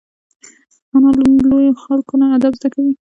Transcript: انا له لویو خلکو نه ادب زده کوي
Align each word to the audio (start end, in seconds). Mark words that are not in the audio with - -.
انا 0.95 1.09
له 1.17 1.25
لویو 1.49 1.79
خلکو 1.83 2.13
نه 2.21 2.25
ادب 2.37 2.53
زده 2.59 2.67
کوي 2.73 2.91